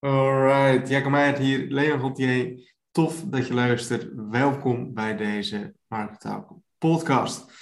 [0.00, 2.72] Alright, Jacob Meijert hier, Leon Gontier.
[2.90, 4.08] Tof dat je luistert.
[4.14, 6.38] Welkom bij deze Market
[6.78, 7.52] podcast.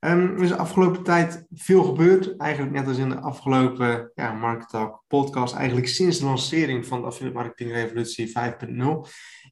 [0.00, 2.36] Um, er is de afgelopen tijd veel gebeurd.
[2.36, 5.54] Eigenlijk net als in de afgelopen ja, Market podcast.
[5.54, 8.32] Eigenlijk sinds de lancering van de Affiliate Marketing Revolutie 5.0.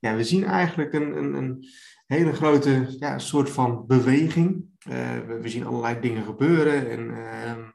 [0.01, 1.69] Ja, we zien eigenlijk een, een, een
[2.07, 4.65] hele grote ja, soort van beweging.
[4.89, 6.91] Uh, we, we, zien allerlei dingen gebeuren.
[6.91, 7.69] En uh,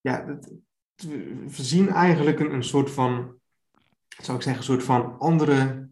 [0.00, 0.38] ja,
[0.96, 3.34] we zien eigenlijk een, een soort van,
[4.08, 5.88] zou ik zeggen, een soort van andere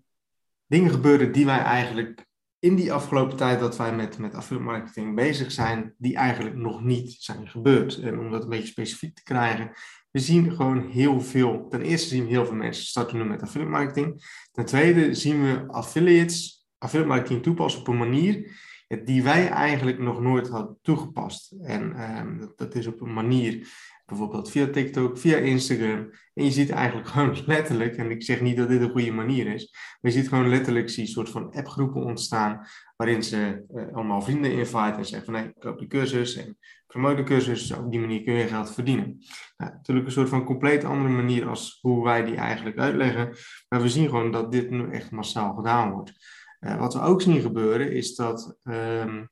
[0.67, 2.27] dingen gebeuren die wij eigenlijk
[2.59, 6.83] in die afgelopen tijd dat wij met, met affiliate marketing bezig zijn, die eigenlijk nog
[6.83, 7.99] niet zijn gebeurd.
[7.99, 9.73] En om dat een beetje specifiek te krijgen,
[10.11, 11.69] we zien gewoon heel veel.
[11.69, 14.23] Ten eerste zien we heel veel mensen starten nu met affiliate marketing.
[14.53, 18.63] Ten tweede zien we affiliates, affiliate marketing toepassen op een manier
[19.05, 21.53] die wij eigenlijk nog nooit hadden toegepast.
[21.63, 21.95] En
[22.41, 23.69] dat, dat, is op een manier
[24.07, 26.11] Bijvoorbeeld via TikTok, via Instagram.
[26.35, 29.47] En je ziet eigenlijk gewoon letterlijk, en ik zeg niet dat dit een goede manier
[29.47, 32.67] is, maar je ziet gewoon letterlijk zie, soort van appgroepen ontstaan.
[32.97, 37.17] Waarin ze uh, allemaal vrienden inviten en zeggen van nee, koop de cursus en promote
[37.17, 37.67] de cursus.
[37.67, 39.19] Dus op die manier kun je geld verdienen.
[39.57, 43.37] Nou, natuurlijk een soort van compleet andere manier als hoe wij die eigenlijk uitleggen.
[43.69, 46.13] Maar we zien gewoon dat dit nu echt massaal gedaan wordt.
[46.61, 49.29] Uh, wat we ook zien gebeuren is dat um,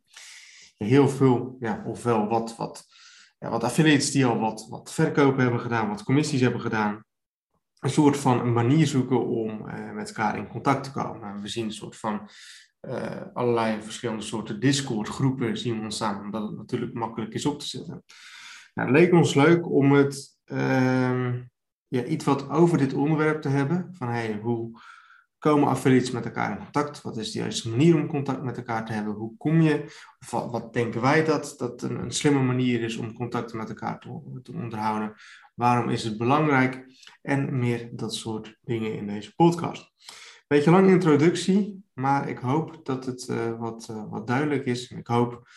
[0.76, 2.86] heel veel, ja, ofwel wat, wat
[3.42, 7.04] ja, wat affiliates die al wat, wat verkopen hebben gedaan, wat commissies hebben gedaan.
[7.78, 11.40] Een soort van een manier zoeken om uh, met elkaar in contact te komen.
[11.40, 12.28] We zien een soort van
[12.88, 17.66] uh, allerlei verschillende soorten Discord groepen zien ontstaan, omdat het natuurlijk makkelijk is op te
[17.66, 18.04] zetten.
[18.74, 21.34] Nou, het leek ons leuk om het uh,
[21.88, 23.88] ja, iets wat over dit onderwerp te hebben.
[23.92, 24.80] Van hey, hoe
[25.42, 27.02] komen affiliates met elkaar in contact?
[27.02, 29.14] Wat is de juiste manier om contact met elkaar te hebben?
[29.14, 29.84] Hoe kom je?
[30.20, 33.98] Of wat, denken wij dat, dat een, een, slimme manier is om contacten met elkaar
[34.42, 35.14] te, onderhouden?
[35.54, 36.86] Waarom is het belangrijk?
[37.22, 39.92] En meer dat soort dingen in deze podcast.
[40.46, 44.90] Beetje lange introductie, maar ik hoop dat het uh, wat, uh, wat duidelijk is.
[44.90, 45.48] En ik hoop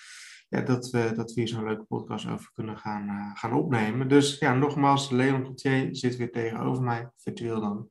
[0.50, 4.08] ja, dat, we, dat we hier zo'n leuke podcast over kunnen gaan, uh, gaan opnemen.
[4.08, 7.90] Dus ja, nogmaals, Leon Coutier zit weer tegenover mij, virtueel dan.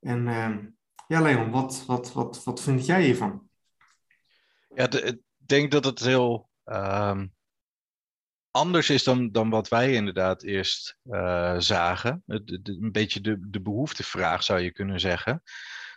[0.00, 0.58] En ehm,
[1.12, 3.48] ja, Leon, wat, wat, wat, wat vind jij hiervan?
[4.74, 7.34] Ja, ik denk dat het heel um,
[8.50, 12.22] anders is dan, dan wat wij inderdaad eerst uh, zagen.
[12.26, 15.42] Een beetje de, de behoeftevraag zou je kunnen zeggen.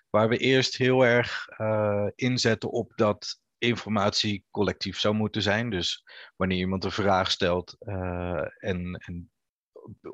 [0.09, 5.69] Waar we eerst heel erg uh, inzetten op dat informatie collectief zou moeten zijn.
[5.69, 6.03] Dus
[6.35, 9.31] wanneer iemand een vraag stelt uh, en, en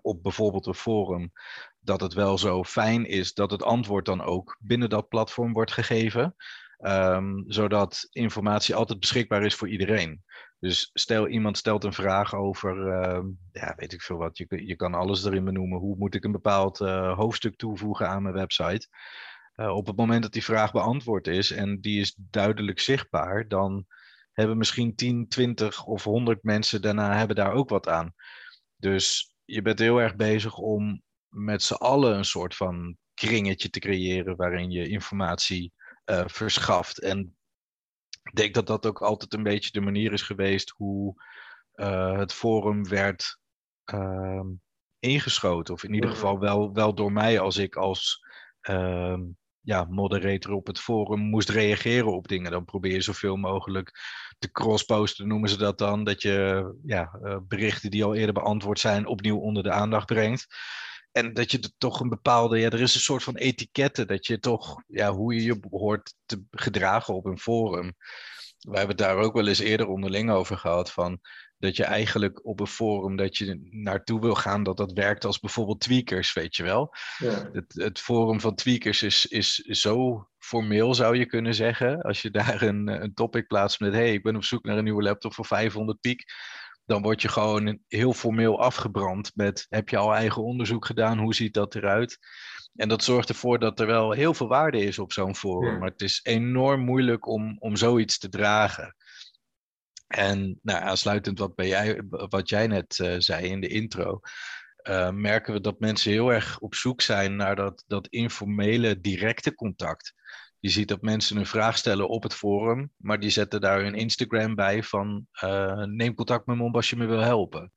[0.02, 1.32] op bijvoorbeeld een forum,
[1.82, 5.72] dat het wel zo fijn is dat het antwoord dan ook binnen dat platform wordt
[5.72, 6.36] gegeven.
[6.80, 10.24] Um, zodat informatie altijd beschikbaar is voor iedereen.
[10.60, 14.76] Dus stel iemand stelt een vraag over, uh, ja, weet ik veel wat, je, je
[14.76, 15.80] kan alles erin benoemen.
[15.80, 18.88] Hoe moet ik een bepaald uh, hoofdstuk toevoegen aan mijn website?
[19.56, 23.86] Uh, op het moment dat die vraag beantwoord is en die is duidelijk zichtbaar, dan
[24.32, 28.14] hebben misschien 10, 20 of 100 mensen daarna hebben daar ook wat aan.
[28.76, 33.80] Dus je bent heel erg bezig om met z'n allen een soort van kringetje te
[33.80, 35.74] creëren waarin je informatie
[36.06, 37.00] uh, verschaft.
[37.00, 37.36] En
[38.24, 41.24] ik denk dat dat ook altijd een beetje de manier is geweest hoe
[41.76, 43.40] uh, het forum werd
[43.94, 44.46] uh,
[45.00, 45.74] ingeschoten.
[45.74, 48.26] Of in ieder geval wel, wel door mij als ik als
[48.62, 49.22] ehm,
[49.62, 52.52] ja, moderator op het forum moest reageren op dingen.
[52.52, 53.92] Dan probeer je zoveel mogelijk
[54.40, 56.04] te crossposten, noemen ze dat dan.
[56.04, 60.48] Dat je ja, uh, berichten die al eerder beantwoord zijn opnieuw onder de aandacht brengt.
[61.12, 64.28] En dat je er toch een bepaalde, ja, er is een soort van etiketten, dat
[64.28, 67.96] je toch, ja, hoe je je hoort te gedragen op een forum.
[68.60, 71.20] We hebben het daar ook wel eens eerder onderling over gehad, van
[71.58, 75.40] dat je eigenlijk op een forum dat je naartoe wil gaan, dat dat werkt als
[75.40, 76.94] bijvoorbeeld tweakers, weet je wel.
[77.18, 77.50] Ja.
[77.52, 82.02] Het, het forum van tweakers is, is zo formeel, zou je kunnen zeggen.
[82.02, 84.84] Als je daar een, een topic plaatst met, hey, ik ben op zoek naar een
[84.84, 86.24] nieuwe laptop voor 500 piek
[86.86, 91.36] dan word je gewoon heel formeel afgebrand met heb je al eigen onderzoek gedaan, hoe
[91.36, 92.18] ziet dat eruit?
[92.76, 95.78] En dat zorgt ervoor dat er wel heel veel waarde is op zo'n forum, ja.
[95.78, 98.96] maar het is enorm moeilijk om, om zoiets te dragen.
[100.08, 104.20] En nou, aansluitend wat, bij jij, wat jij net uh, zei in de intro,
[104.84, 109.56] uh, merken we dat mensen heel erg op zoek zijn naar dat, dat informele, directe
[109.56, 110.14] contact.
[110.60, 113.96] Je ziet dat mensen een vraag stellen op het forum, maar die zetten daar hun
[113.96, 117.72] Instagram bij van uh, neem contact met me op als je me wil helpen.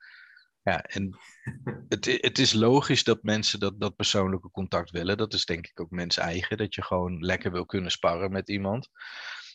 [0.63, 1.19] Ja, en
[1.89, 5.17] het, het is logisch dat mensen dat, dat persoonlijke contact willen.
[5.17, 8.49] Dat is denk ik ook mens eigen, dat je gewoon lekker wil kunnen sparren met
[8.49, 8.89] iemand.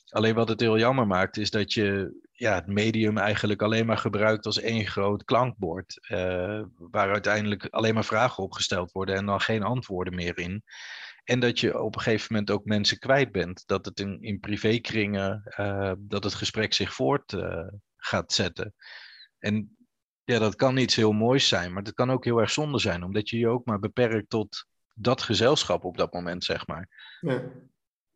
[0.09, 3.97] Alleen wat het heel jammer maakt, is dat je ja, het medium eigenlijk alleen maar
[3.97, 6.09] gebruikt als één groot klankbord.
[6.11, 10.63] Uh, waar uiteindelijk alleen maar vragen opgesteld worden en dan geen antwoorden meer in.
[11.23, 13.63] En dat je op een gegeven moment ook mensen kwijt bent.
[13.67, 17.67] Dat het in, in privékringen, uh, dat het gesprek zich voort uh,
[17.97, 18.73] gaat zetten.
[19.39, 19.77] En
[20.23, 23.03] ja, dat kan iets heel moois zijn, maar dat kan ook heel erg zonde zijn,
[23.03, 27.17] omdat je je ook maar beperkt tot dat gezelschap op dat moment, zeg maar.
[27.19, 27.41] Ja,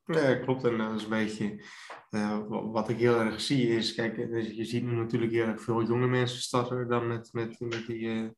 [0.06, 0.64] ja klopt.
[0.64, 1.64] En dat is een beetje
[2.10, 4.18] uh, wat ik heel erg zie is, kijk,
[4.56, 8.32] je ziet nu natuurlijk heel erg veel jonge mensen starten dan met, met, met die,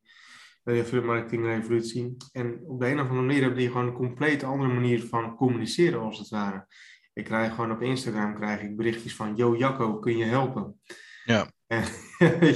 [0.65, 2.17] uh, de marketingrevolutie.
[2.31, 5.35] En op de een of andere manier hebben die gewoon een compleet andere manier van
[5.35, 6.67] communiceren, als het ware.
[7.13, 10.79] Ik krijg gewoon op Instagram krijg ik berichtjes van, yo Jacco, kun je helpen?
[11.25, 11.49] Ja.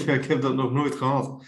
[0.07, 1.45] ik heb dat nog nooit gehad.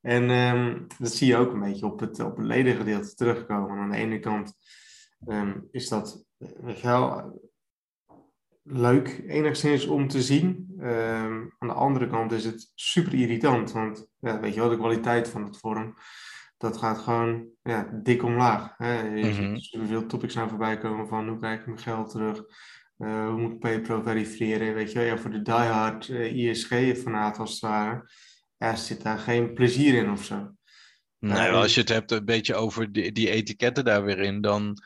[0.00, 3.78] En um, dat zie je ook een beetje op het, op het ledengedeelte terugkomen.
[3.78, 4.54] Aan de ene kant
[5.26, 6.24] um, is dat,
[6.60, 7.42] weet je wel,
[8.62, 10.74] leuk enigszins om te zien.
[10.80, 14.76] Um, aan de andere kant is het super irritant, want ja, weet je wel, de
[14.76, 15.94] kwaliteit van het forum,
[16.56, 18.74] dat gaat gewoon ja, dik omlaag.
[18.76, 19.22] Hè?
[19.22, 19.86] Ziet mm -hmm.
[19.86, 22.44] veel topics naar voorbij komen van hoe krijg ik mijn geld terug,
[22.98, 27.38] uh, hoe moet ik PayPro verifiëren, weet je wel, ja, voor de diehard uh, ISG-fanaat
[27.38, 28.10] als het ware,
[28.56, 30.52] ja, zit daar geen plezier in of zo.
[31.18, 34.82] Nee, als je het hebt een beetje over die, die etiketten daar weer in, dan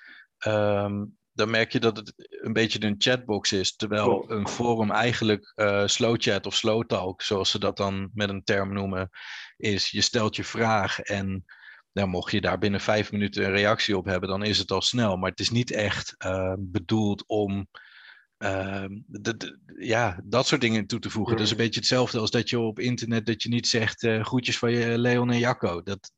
[0.46, 3.76] um, dan merk je dat het een beetje een chatbox is.
[3.76, 8.28] Terwijl een forum eigenlijk uh, slow chat of slow talk, zoals ze dat dan met
[8.28, 9.10] een term noemen,
[9.56, 11.44] is je stelt je vraag en
[11.92, 14.82] nou, mocht je daar binnen vijf minuten een reactie op hebben, dan is het al
[14.82, 15.16] snel.
[15.16, 17.68] Maar het is niet echt uh, bedoeld om
[18.38, 21.36] uh, de, de, ja, dat soort dingen toe te voegen.
[21.36, 24.24] Dat is een beetje hetzelfde als dat je op internet dat je niet zegt uh,
[24.24, 25.82] groetjes van je Leon en Jacco.
[25.82, 26.12] Dat,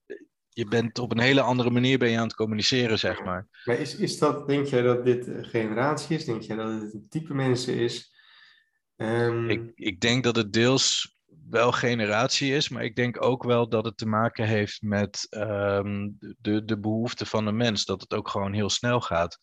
[0.60, 3.48] je bent op een hele andere manier ben je aan het communiceren, zeg maar.
[3.64, 6.24] Maar is, is dat, denk jij dat dit een generatie is?
[6.24, 8.14] Denk jij dat het een type mensen is?
[8.96, 9.50] Um...
[9.50, 11.16] Ik, ik denk dat het deels
[11.50, 16.16] wel generatie is, maar ik denk ook wel dat het te maken heeft met um,
[16.38, 17.84] de, de behoeften van de mens.
[17.84, 19.38] Dat het ook gewoon heel snel gaat.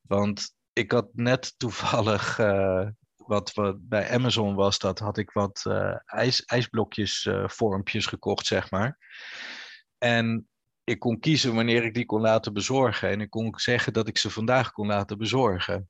[0.00, 5.64] Want ik had net toevallig, uh, wat, wat bij Amazon was, dat had ik wat
[5.68, 8.98] uh, ijs, ijsblokjes uh, vormpjes gekocht, zeg maar.
[10.06, 10.48] En
[10.84, 13.10] ik kon kiezen wanneer ik die kon laten bezorgen.
[13.10, 15.88] En ik kon zeggen dat ik ze vandaag kon laten bezorgen.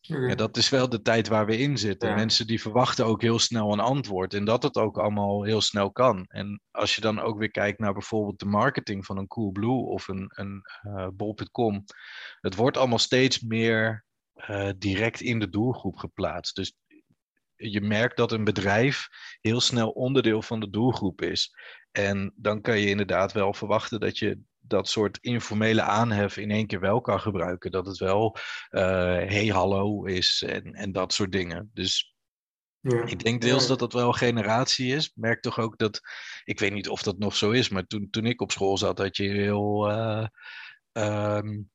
[0.00, 2.14] Ja, dat is wel de tijd waar we in zitten.
[2.14, 4.34] Mensen die verwachten ook heel snel een antwoord.
[4.34, 6.24] En dat het ook allemaal heel snel kan.
[6.28, 10.08] En als je dan ook weer kijkt naar bijvoorbeeld de marketing van een Coolblue of
[10.08, 11.84] een, een uh, Bol.com.
[12.40, 14.04] Het wordt allemaal steeds meer
[14.36, 16.56] uh, direct in de doelgroep geplaatst.
[16.56, 16.74] Dus
[17.56, 19.08] je merkt dat een bedrijf
[19.40, 21.54] heel snel onderdeel van de doelgroep is.
[21.90, 26.66] En dan kan je inderdaad wel verwachten dat je dat soort informele aanhef in één
[26.66, 27.70] keer wel kan gebruiken.
[27.70, 28.36] Dat het wel
[28.70, 28.80] uh,
[29.16, 31.70] hey hallo is en, en dat soort dingen.
[31.74, 32.16] Dus
[32.80, 33.04] ja.
[33.04, 35.12] ik denk deels dat dat wel generatie is.
[35.14, 36.00] Merk toch ook dat,
[36.44, 38.98] ik weet niet of dat nog zo is, maar toen, toen ik op school zat
[38.98, 40.26] had je heel, uh,
[40.92, 41.70] um,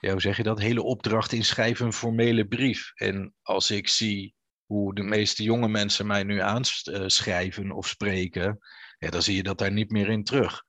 [0.00, 2.92] ja, hoe zeg je dat, hele opdracht inschrijven een formele brief.
[2.94, 4.34] En als ik zie
[4.70, 8.58] hoe de meeste jonge mensen mij nu aanschrijven of spreken,
[8.98, 10.64] ja, dan zie je dat daar niet meer in terug.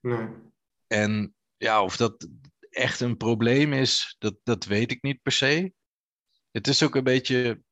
[0.00, 0.28] Nee.
[0.86, 2.28] En ja, of dat
[2.70, 5.72] echt een probleem is, dat, dat weet ik niet per se.
[6.50, 7.62] Het is ook een beetje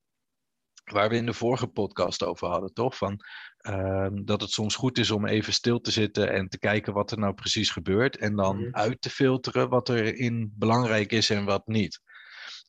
[0.84, 2.96] waar we in de vorige podcast over hadden, toch?
[2.96, 3.24] Van,
[3.68, 7.10] uh, dat het soms goed is om even stil te zitten en te kijken wat
[7.10, 8.16] er nou precies gebeurt.
[8.16, 8.74] En dan mm -hmm.
[8.74, 12.00] uit te filteren wat er in belangrijk is en wat niet.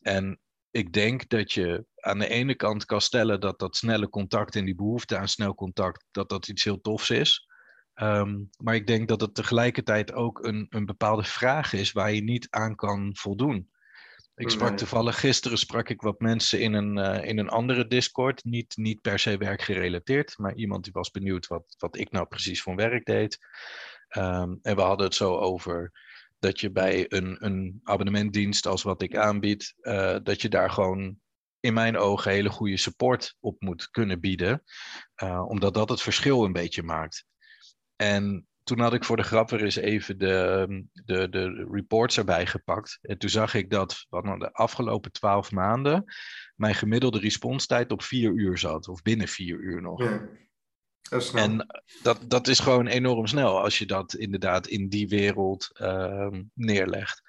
[0.02, 0.40] En
[0.70, 4.66] ik denk dat je aan de ene kant kan stellen dat dat snelle contact en
[4.66, 7.50] die behoefte aan snel contact, dat dat iets heel tofs is.
[7.96, 12.24] Um, maar ik denk dat het tegelijkertijd ook een, een bepaalde vraag is waar je
[12.24, 13.70] niet aan kan voldoen.
[14.36, 18.44] Ik sprak toevallig gisteren sprak ik wat mensen in een, uh, in een andere Discord,
[18.44, 22.62] niet, niet per se werkgerelateerd, maar iemand die was benieuwd wat, wat ik nou precies
[22.62, 23.40] voor werk deed.
[24.18, 25.92] Um, en we hadden het zo over
[26.40, 31.20] dat je bij een, een abonnementdienst als wat ik aanbied, uh, dat je daar gewoon
[31.62, 34.64] in mijn ogen hele goede support op moet kunnen bieden.
[35.24, 37.26] Uh, omdat dat het verschil een beetje maakt.
[37.96, 42.46] En toen had ik voor de grap weer eens even de, de, de reports erbij
[42.46, 43.00] gepakt.
[43.02, 46.04] En toen zag ik dat van de afgelopen twaalf maanden
[46.56, 48.88] mijn gemiddelde responstijd op vier uur zat.
[48.88, 50.04] Of binnen vier uur nog.
[50.04, 50.28] Ja.
[51.10, 51.68] Dat en
[52.02, 57.22] dat, dat is gewoon enorm snel als je dat inderdaad in die wereld uh, neerlegt.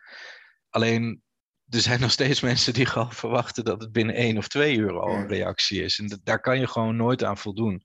[0.68, 1.22] Alleen,
[1.76, 5.00] er zijn nog steeds mensen die gewoon verwachten dat het binnen één of twee uur
[5.00, 5.98] al een reactie is.
[5.98, 7.82] En daar kan je gewoon nooit aan voldoen.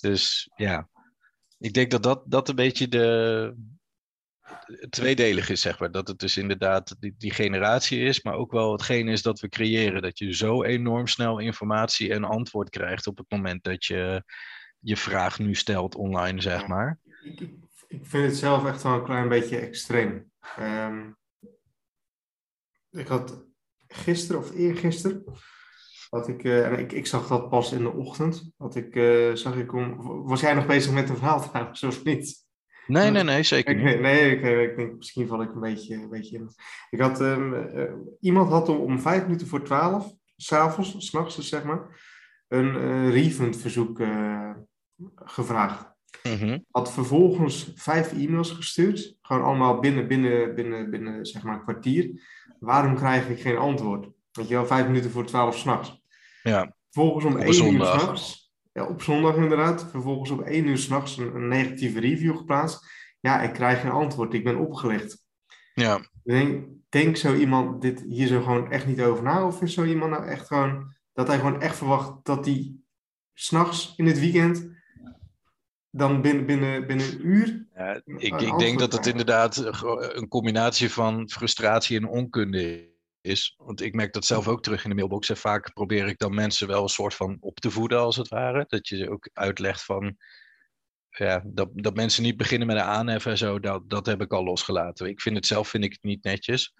[0.00, 0.88] Dus ja,
[1.58, 3.54] ik denk dat dat, dat een beetje de,
[4.90, 5.90] tweedelig is, zeg maar.
[5.90, 9.48] Dat het dus inderdaad die, die, generatie is, maar ook wel hetgeen is dat we
[9.48, 10.02] creëren.
[10.02, 14.24] Dat je zo enorm snel informatie en antwoord krijgt op het moment dat je
[14.78, 16.98] je vraag nu stelt online, zeg maar.
[17.22, 17.40] Ik,
[17.88, 20.30] ik vind het zelf echt wel een klein beetje extreem.
[20.58, 21.18] Um,
[22.90, 23.44] ik had
[23.88, 25.24] gisteren of eergisteren,
[26.08, 29.34] had ik, uh, en ik, ik zag dat pas in de ochtend, had ik, uh,
[29.34, 32.48] zag ik om, was jij nog bezig met een verhaal trouwens, of niet?
[32.86, 33.86] Nee, nee, nee, zeker niet.
[33.86, 36.50] Ik, nee, ik, ik, denk, misschien val ik een beetje, een beetje in.
[36.90, 41.48] Ik had, um, uh, iemand had om, om vijf minuten voor twaalf, s'avonds, s'nachts dus
[41.48, 42.00] zeg maar,
[42.48, 44.02] een uh, refund verzoek
[45.14, 45.90] gevraagd.
[46.22, 51.62] Mm Had vervolgens vijf e-mails gestuurd, gewoon allemaal binnen, binnen, binnen, binnen zeg maar een
[51.62, 52.22] kwartier.
[52.60, 54.08] Waarom krijg ik geen antwoord?
[54.32, 56.02] Weet je wel, vijf minuten voor twaalf s'nachts.
[56.42, 56.76] Ja.
[56.90, 61.34] Vervolgens om één uur s'nachts, ja, op zondag inderdaad, vervolgens om één uur s'nachts een,
[61.34, 62.86] een negatieve review geplaatst.
[63.20, 65.24] Ja, ik krijg geen antwoord, ik ben opgelicht.
[65.74, 66.00] Ja.
[66.22, 69.46] Denk, denk zo iemand dit hier zo gewoon echt niet over na?
[69.46, 72.74] Of is zo iemand nou echt gewoon, dat hij gewoon echt verwacht dat hij
[73.34, 74.68] s'nachts in het weekend
[75.90, 77.68] dan binnen, binnen, binnen een uur.
[77.80, 79.56] Ja, ik, ik denk dat het inderdaad
[80.14, 83.54] een combinatie van frustratie en onkunde is.
[83.56, 85.28] Want ik merk dat zelf ook terug in de mailbox.
[85.28, 88.28] En vaak probeer ik dan mensen wel een soort van op te voeden, als het
[88.28, 88.64] ware.
[88.68, 90.16] Dat je ook uitlegt van
[91.10, 94.32] ja, dat, dat mensen niet beginnen met een aanhef en zo, dat, dat heb ik
[94.32, 95.08] al losgelaten.
[95.08, 96.74] Ik vind het zelf vind ik het niet netjes.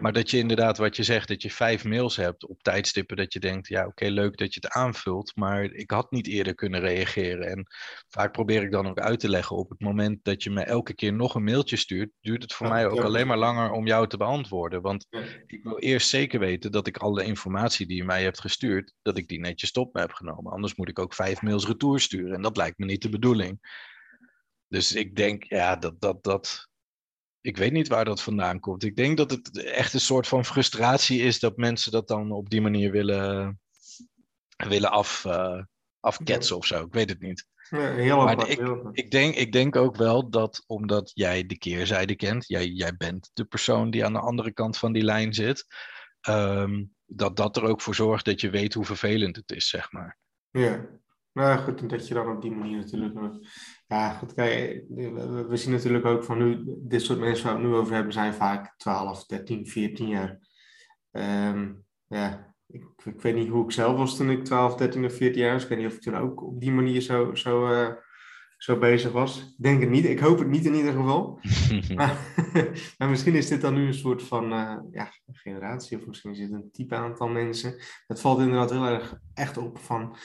[0.00, 3.32] Maar dat je inderdaad, wat je zegt, dat je vijf mails hebt op tijdstippen dat
[3.32, 6.80] je denkt, ja oké, leuk dat je het aanvult, maar ik had niet eerder kunnen
[6.80, 7.50] reageren.
[7.50, 7.66] En
[8.08, 10.94] vaak probeer ik dan ook uit te leggen, op het moment dat je me elke
[10.94, 14.08] keer nog een mailtje stuurt, duurt het voor mij ook alleen maar langer om jou
[14.08, 14.82] te beantwoorden.
[14.82, 15.06] Want
[15.46, 19.18] ik wil eerst zeker weten dat ik alle informatie die je mij hebt gestuurd, dat
[19.18, 20.52] ik die netjes op me heb genomen.
[20.52, 23.58] Anders moet ik ook vijf mails retour sturen en dat lijkt me niet de bedoeling.
[24.68, 26.68] Dus ik denk, ja, dat, dat, dat.
[27.40, 28.84] Ik weet niet waar dat vandaan komt.
[28.84, 32.50] Ik denk dat het echt een soort van frustratie is dat mensen dat dan op
[32.50, 33.60] die manier willen,
[34.56, 35.62] willen af, uh,
[36.00, 36.84] afketsen of zo.
[36.84, 37.46] Ik weet het niet.
[37.70, 38.60] Ja, heel maar ik,
[38.92, 43.30] ik, denk, ik denk ook wel dat omdat jij de keerzijde kent, jij, jij bent
[43.32, 45.66] de persoon die aan de andere kant van die lijn zit,
[46.28, 49.92] um, dat dat er ook voor zorgt dat je weet hoe vervelend het is, zeg
[49.92, 50.18] maar.
[50.50, 50.86] Ja,
[51.32, 53.14] nou goed, en dat je dan op die manier natuurlijk.
[53.88, 54.84] Ja, goed, kijk,
[55.48, 58.12] we, zien natuurlijk ook van nu, dit soort mensen waar we het nu over hebben,
[58.12, 60.38] zijn vaak 12, 13, 14 jaar.
[61.10, 65.14] Um, ja, ik, ik, weet niet hoe ik zelf was toen ik 12, 13 of
[65.14, 65.62] 14 jaar was.
[65.62, 67.88] Ik weet niet of ik toen ook op die manier zo, zo, uh,
[68.56, 69.40] zo bezig was.
[69.40, 71.40] Ik denk het niet, ik hoop het niet in ieder geval.
[71.94, 72.34] maar,
[72.98, 76.38] maar, misschien is dit dan nu een soort van uh, ja, generatie, of misschien is
[76.38, 77.74] het een type aantal mensen.
[78.06, 80.16] Het valt inderdaad heel erg echt op van.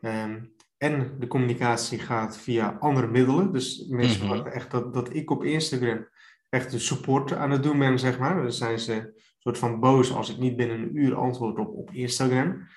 [0.00, 3.52] Um, en de communicatie gaat via andere middelen.
[3.52, 6.08] Dus mensen mm verwachten echt dat, dat ik op Instagram
[6.48, 8.42] echt de support aan het doen ben, zeg maar.
[8.42, 11.90] Dan zijn ze soort van boos als ik niet binnen een uur antwoord op, op
[11.92, 12.68] Instagram.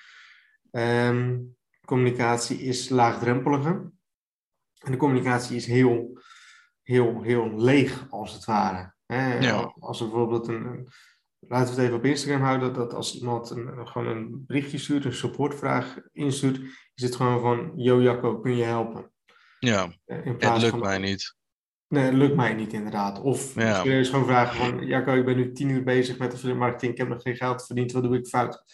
[0.70, 3.92] Um, communicatie is laagdrempeliger.
[4.78, 6.20] En de communicatie is heel,
[6.82, 8.94] heel, heel leeg, als het ware.
[9.40, 9.74] Ja.
[9.78, 10.88] Als er bijvoorbeeld een,
[11.48, 15.04] laten we het even op Instagram houden, dat als iemand een, gewoon een berichtje stuurt,
[15.04, 16.60] een supportvraag instuurt,
[16.94, 19.10] is het gewoon van, yo Jacco, kun je helpen?
[19.58, 21.38] Ja, eh, het lukt mij niet.
[21.88, 23.20] Nee, het lukt mij niet inderdaad.
[23.20, 23.82] Of ja.
[23.82, 26.98] je gewoon vragen van, Jacco, ik ben nu tien uur bezig met de marketing, ik
[26.98, 28.64] heb nog geen geld verdiend, wat doe ik fout?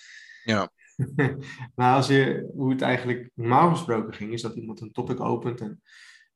[0.45, 0.73] Ja.
[1.75, 5.61] maar als je, hoe het eigenlijk normaal gesproken ging, is dat iemand een topic opent
[5.61, 5.83] en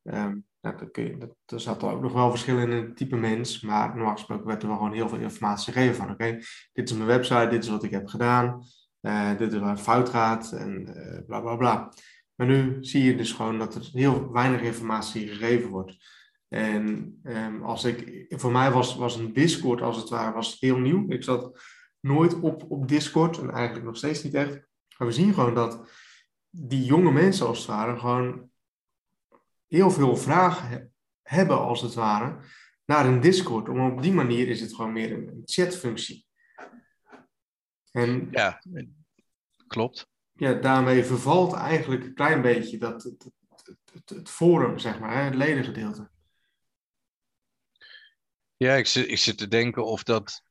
[0.02, 3.16] um, nou, dat kun je, dat, er zat ook nog wel verschil in het type
[3.16, 6.38] mens, maar normaal gesproken werd er wel gewoon heel veel informatie gegeven van, oké,
[6.72, 8.62] dit is mijn website, dit is wat ik heb gedaan,
[9.00, 11.92] uh, dit is waar het fout gaat en uh, bla bla bla.
[12.34, 15.96] Maar nu zie je dus gewoon dat er heel weinig informatie gegeven wordt.
[16.48, 20.78] En um, als ik, voor mij was, was een Discord als het ware was heel
[20.78, 21.04] nieuw.
[21.08, 21.60] Ik zat
[22.00, 24.52] nooit op, op Discord en eigenlijk nog steeds niet echt.
[24.98, 25.90] Maar we zien gewoon dat
[26.50, 28.49] die jonge mensen als het ware gewoon
[29.70, 32.38] heel veel vragen hebben, als het ware,
[32.84, 33.68] naar een Discord.
[33.68, 36.26] Om op die manier is het gewoon meer een chatfunctie.
[37.90, 38.62] En, ja,
[39.66, 40.08] klopt.
[40.32, 43.30] Ja, daarmee vervalt eigenlijk een klein beetje dat, het,
[43.92, 46.10] het, het, forum, zeg maar, het ledengedeelte.
[48.56, 50.42] Ja, ik zit, ik zit te denken of dat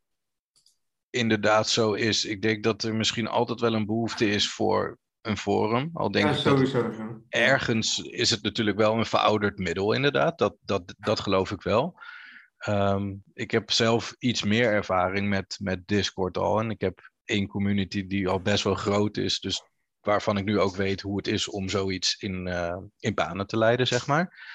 [1.10, 2.26] inderdaad zo is.
[2.26, 5.90] Ik denk dat er misschien altijd wel een behoefte is voor een forum.
[5.94, 6.74] Al denk ik dat
[7.30, 10.38] ergens is het natuurlijk wel een verouderd middel, inderdaad.
[10.38, 12.00] Dat, dat, dat geloof ik wel.
[12.58, 16.60] Ehm, ik heb zelf iets meer ervaring met, met Discord al.
[16.60, 19.40] En ik heb één community die al best wel groot is.
[19.40, 19.64] Dus
[20.02, 23.58] waarvan ik nu ook weet hoe het is om zoiets in, uh, in banen te
[23.58, 24.48] leiden, zeg maar.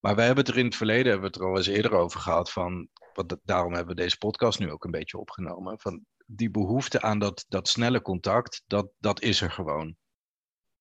[0.00, 1.92] Maar we hebben het er in het verleden, hebben we het er al eens eerder
[1.92, 6.04] over gehad, van, wat, daarom hebben we deze podcast nu ook een beetje opgenomen, van
[6.32, 9.96] die behoefte aan dat, dat snelle contact, dat, dat is er gewoon.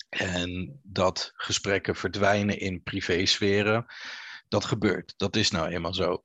[0.09, 3.85] En dat gesprekken verdwijnen in privésferen,
[4.47, 5.13] dat gebeurt.
[5.17, 6.23] Dat is nou eenmaal zo.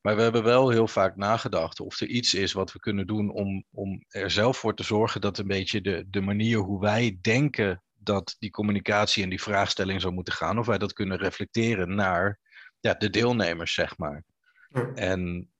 [0.00, 3.30] Maar we hebben wel heel vaak nagedacht of er iets is wat we kunnen doen
[3.30, 7.18] om, om er zelf voor te zorgen dat een beetje de, de manier hoe wij
[7.20, 11.94] denken dat die communicatie en die vraagstelling zou moeten gaan, of wij dat kunnen reflecteren
[11.94, 12.40] naar
[12.80, 14.24] ja, de deelnemers, zeg maar.
[14.94, 15.50] En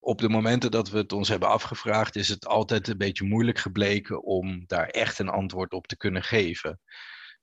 [0.00, 3.58] op de momenten dat we het ons hebben afgevraagd, is het altijd een beetje moeilijk
[3.58, 6.80] gebleken om daar echt een antwoord op te kunnen geven.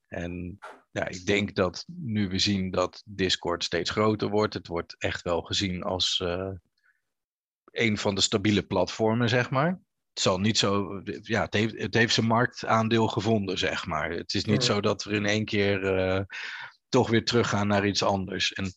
[0.07, 0.57] En
[0.91, 5.21] ja, ik denk dat nu we zien dat Discord steeds groter wordt, het wordt echt
[5.21, 6.51] wel gezien als uh,
[7.71, 9.69] een van de stabiele platformen, zeg maar.
[10.13, 14.09] Het zal niet zo, ja, het heeft, het heeft zijn marktaandeel gevonden, zeg maar.
[14.09, 16.21] Het is niet zo dat we in één keer uh,
[16.89, 18.53] toch weer teruggaan naar iets anders.
[18.53, 18.73] En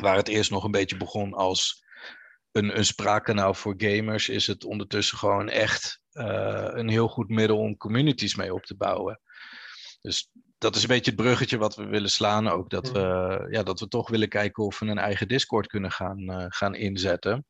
[0.00, 1.85] waar het eerst nog een beetje begon als
[2.56, 7.58] een, een spraakkanaal voor gamers, is het ondertussen gewoon echt uh, een heel goed middel
[7.58, 9.20] om communities mee op te bouwen.
[10.00, 12.70] Dus dat is een beetje het bruggetje wat we willen slaan ook.
[12.70, 16.20] Dat we, ja, dat we toch willen kijken of we een eigen Discord kunnen gaan,
[16.20, 17.44] uh, gaan inzetten.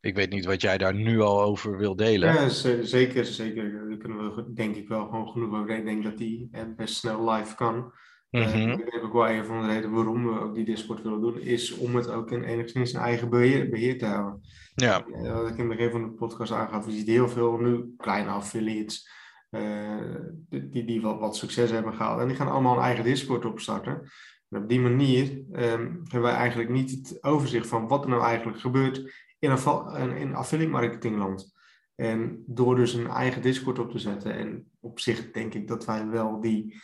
[0.00, 2.34] Ik weet niet wat jij daar nu al over wil delen.
[2.34, 2.48] Ja,
[2.84, 3.88] zeker, zeker.
[3.88, 5.76] Daar kunnen we denk ik wel gewoon genoeg over.
[5.76, 7.92] Ik denk dat die best snel live kan.
[8.30, 8.70] Mm -hmm.
[8.70, 11.40] ik denk ook wel een van de redenen waarom we ook die Discord willen doen,
[11.40, 14.40] is om het ook in enigszins een eigen beheer, beheer te houden.
[14.74, 15.04] Ja.
[15.08, 18.30] Wat ik in het begin van de podcast aangaf, je ziet heel veel nu kleine
[18.30, 19.08] affiliates
[19.50, 20.14] uh,
[20.48, 22.20] die, die wat, wat succes hebben gehaald.
[22.20, 24.10] En die gaan allemaal een eigen Discord opstarten.
[24.48, 28.22] En op die manier um, hebben wij eigenlijk niet het overzicht van wat er nou
[28.22, 28.96] eigenlijk gebeurt
[29.38, 31.54] in, een, in affiliate marketingland.
[31.94, 35.84] En door dus een eigen Discord op te zetten, en op zich denk ik dat
[35.84, 36.80] wij wel die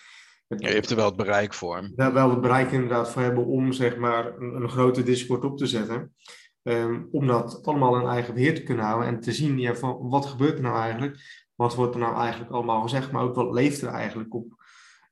[0.49, 1.91] ja, je hebt er wel het bereik voor.
[1.95, 5.59] Daar wel het bereik inderdaad voor hebben om zeg maar een, een grote Discord op
[5.59, 6.15] te zetten.
[6.63, 10.09] Um, om dat allemaal in eigen beheer te kunnen houden en te zien ja, van
[10.09, 11.45] wat gebeurt er nou eigenlijk?
[11.55, 13.13] Wat wordt er nou eigenlijk allemaal gezegd?
[13.13, 14.65] Maar ook wat leeft er eigenlijk op,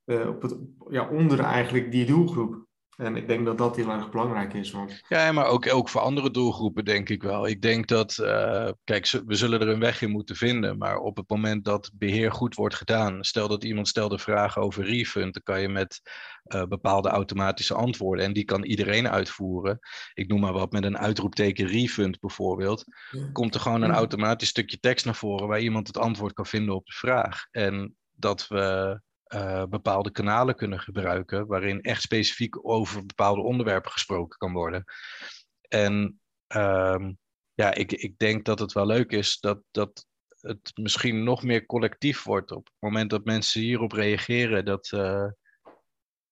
[0.05, 2.67] uh, op het, ja, onder eigenlijk die doelgroep?
[2.97, 4.71] En ik denk dat dat heel erg belangrijk is.
[4.71, 5.03] Want...
[5.09, 7.47] Ja, maar ook, ook voor andere doelgroepen denk ik wel.
[7.47, 10.79] Ik denk dat, uh, kijk, we zullen er een weg in moeten vinden.
[10.79, 14.85] Maar op het moment dat beheer goed wordt gedaan, stel dat iemand stelde vragen over
[14.85, 16.01] refund, dan kan je met
[16.45, 19.79] uh, bepaalde automatische antwoorden, en die kan iedereen uitvoeren.
[20.15, 23.29] Ik noem maar wat, met een uitroepteken refund bijvoorbeeld, ja.
[23.33, 26.75] komt er gewoon een automatisch stukje tekst naar voren waar iemand het antwoord kan vinden
[26.75, 27.47] op de vraag.
[27.51, 34.39] En dat we uh, bepaalde kanalen kunnen gebruiken, waarin echt specifiek over bepaalde onderwerpen gesproken
[34.39, 34.85] kan worden.
[35.69, 36.21] En
[36.55, 37.19] um,
[37.55, 40.07] ja, ik, ik denk dat het wel leuk is dat, dat
[40.41, 44.65] het misschien nog meer collectief wordt op het moment dat mensen hierop reageren.
[44.65, 45.27] Dat, uh,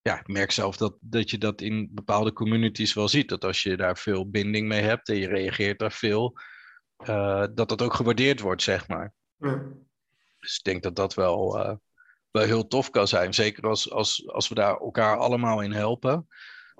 [0.00, 3.28] ja, ik merk zelf dat, dat je dat in bepaalde communities wel ziet.
[3.28, 6.38] Dat als je daar veel binding mee hebt en je reageert daar veel,
[7.06, 9.14] uh, dat dat ook gewaardeerd wordt, zeg maar.
[9.36, 9.62] Ja.
[10.38, 11.58] Dus ik denk dat dat wel,
[12.32, 13.34] wel heel tof kan zijn.
[13.34, 16.26] Zeker als, als, als we daar elkaar allemaal in helpen.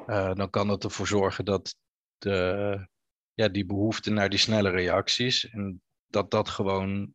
[0.07, 1.77] Uh, dan kan dat ervoor zorgen dat
[2.19, 2.87] de,
[3.35, 5.51] ja, die behoefte naar die snelle reacties.
[5.51, 7.15] En dat dat gewoon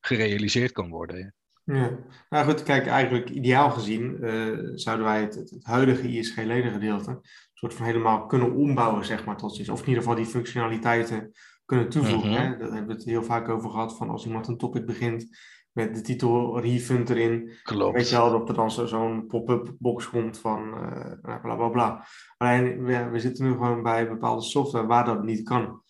[0.00, 1.34] gerealiseerd kan worden.
[1.64, 7.20] Ja, nou goed, kijk, eigenlijk ideaal gezien uh, zouden wij het, het, huidige ISG-ledengedeelte een
[7.54, 9.68] soort van helemaal kunnen ombouwen, zeg maar, tot iets.
[9.68, 11.32] Of in ieder geval die functionaliteiten
[11.64, 12.30] kunnen toevoegen.
[12.30, 12.44] Mm-hmm.
[12.44, 12.58] hè?
[12.58, 15.38] Daar hebben we het heel vaak over gehad, van als iemand een topic begint
[15.80, 17.52] met de titel refund erin.
[17.62, 17.96] Klopt.
[17.96, 22.06] Weet je wel, dat er dan zo'n pop-up box komt van uh, bla bla bla.
[22.36, 25.82] Alleen, we, we zitten nu gewoon bij bepaalde software waar dat niet kan.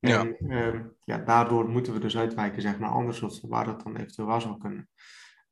[0.00, 0.72] En ja.
[0.72, 4.28] Uh, ja, daardoor moeten we dus uitwijken zeg, naar andere software waar dat dan eventueel
[4.28, 4.88] wel zou kunnen.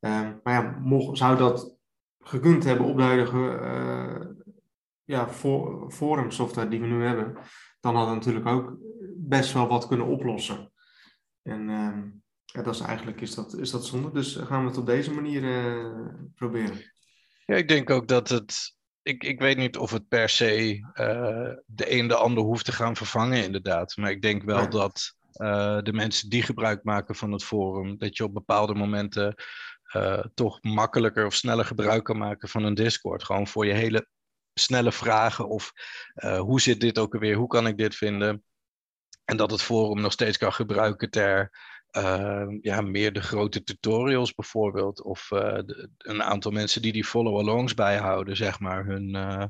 [0.00, 1.76] Uh, maar ja, mocht, zou dat
[2.18, 4.26] gekund hebben op de huidige uh,
[5.04, 7.36] ja, for, forum software die we nu hebben,
[7.80, 8.76] dan hadden we natuurlijk ook
[9.16, 10.72] best wel wat kunnen oplossen.
[11.42, 12.08] En ehm,
[12.52, 14.12] ja, dat is eigenlijk is dat, is dat zonde.
[14.12, 16.92] Dus gaan we het op deze manier uh, proberen.
[17.46, 18.76] Ja, ik denk ook dat het.
[19.02, 22.72] Ik, ik weet niet of het per se uh, de een de ander hoeft te
[22.72, 23.96] gaan vervangen, inderdaad.
[23.96, 24.66] Maar ik denk wel ja.
[24.66, 29.34] dat uh, de mensen die gebruik maken van het forum, dat je op bepaalde momenten
[30.34, 33.24] toch makkelijker of sneller gebruik kan maken van een Discord.
[33.24, 34.08] Gewoon voor je hele
[34.54, 35.72] snelle vragen of
[36.38, 38.44] hoe zit dit ook alweer, hoe kan ik dit vinden?
[39.24, 41.50] En dat het forum nog steeds kan gebruiken ter
[41.96, 45.02] uh, ja, meer de grote tutorials bijvoorbeeld.
[45.02, 48.84] Of uh, de, een aantal mensen die die follow-alongs bijhouden, zeg maar.
[48.86, 49.44] Hun, uh,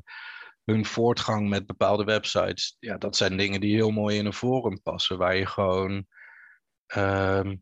[0.63, 2.75] hun voortgang met bepaalde websites.
[2.79, 5.17] Ja, dat zijn dingen die heel mooi in een forum passen.
[5.17, 6.05] Waar je gewoon
[6.85, 7.55] ehm,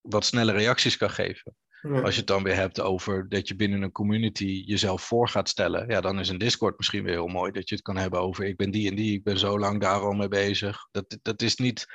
[0.00, 1.54] wat snelle reacties kan geven.
[1.82, 5.48] Als je het dan weer hebt over dat je binnen een community jezelf voor gaat
[5.48, 7.52] stellen, ja, dan is een Discord misschien weer heel mooi.
[7.52, 9.80] Dat je het kan hebben over ik ben die en die, ik ben zo lang
[9.80, 10.88] daar al mee bezig.
[10.90, 11.86] Dat, dat is niet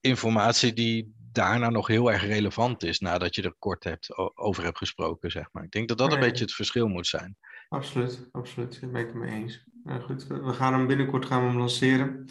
[0.00, 4.78] informatie die daarna nog heel erg relevant is nadat je er kort hebt, over hebt
[4.78, 5.64] gesproken, zeg maar.
[5.64, 7.36] Ik denk dat dat een beetje het verschil moet zijn.
[7.68, 8.80] Absoluut, absoluut.
[8.80, 9.64] Daar ben ik het mee eens.
[9.84, 12.24] Nou goed, we gaan hem binnenkort gaan we hem lanceren.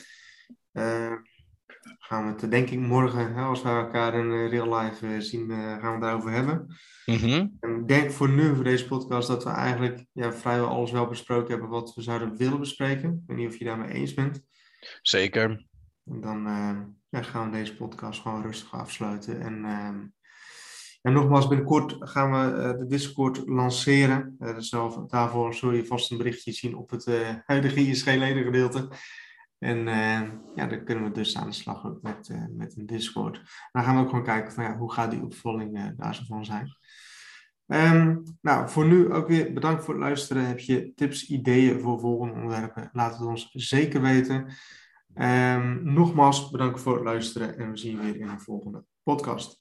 [0.74, 1.14] Uh,
[2.00, 5.50] gaan we het denk ik morgen, als we elkaar in eh, real life eh, zien,
[5.50, 6.76] gaan we het daarover hebben.
[7.06, 7.48] Mhm.
[7.60, 11.08] En ik denk voor nu, voor deze podcast, dat we eigenlijk ja, vrijwel alles wel
[11.08, 13.12] besproken hebben wat we zouden willen bespreken.
[13.12, 14.42] Ik weet niet of je daarmee eens bent.
[15.02, 15.66] Zeker.
[16.06, 16.48] En dan
[17.22, 19.42] gaan we deze podcast gewoon rustig afsluiten.
[19.42, 20.06] En, ehm,
[21.02, 24.36] en nogmaals, binnenkort gaan we uh, de Discord lanceren.
[24.40, 24.70] Uh, dus
[25.08, 28.88] daarvoor zul je vast een berichtje zien op het uh, huidige ISG-leden gedeelte.
[29.58, 29.86] En
[30.56, 33.42] ja, dan kunnen we dus aan de slag ook met, met een Discord.
[33.72, 36.46] Dan gaan we ook gewoon kijken van ja, hoe gaat die opvolging daar zo van
[36.46, 36.78] zijn.
[37.68, 40.46] Um, nou, voor nu ook weer bedankt voor het luisteren.
[40.48, 42.90] Heb je tips, ideeën voor volgende onderwerpen?
[42.94, 44.48] Laat het ons zeker weten.
[45.18, 49.52] Um, nogmaals bedankt voor het luisteren en we zien je weer in een volgende podcast.